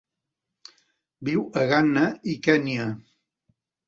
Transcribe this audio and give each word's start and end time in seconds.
Viu 1.29 1.43
a 1.63 1.65
Ghana 1.71 2.05
i 2.33 2.35
Kenya. 2.47 2.87